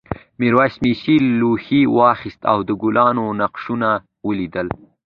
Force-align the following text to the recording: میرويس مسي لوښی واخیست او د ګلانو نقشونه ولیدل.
میرويس 0.39 0.75
مسي 0.85 1.15
لوښی 1.39 1.81
واخیست 1.97 2.41
او 2.51 2.57
د 2.67 2.69
ګلانو 2.81 3.25
نقشونه 3.41 3.89
ولیدل. 4.27 4.67